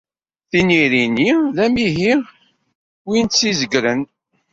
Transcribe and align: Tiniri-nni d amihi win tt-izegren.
Tiniri-nni 0.49 1.31
d 1.55 1.57
amihi 1.65 2.13
win 3.07 3.25
tt-izegren. 3.27 4.01